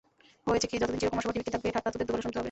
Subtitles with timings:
[0.49, 2.39] হয়েছে কী– যতদিন চিরকুমার-সভা টিকে থাকবে এই ঠাট্টা তোদের দু-বেলা শুনতে হবে।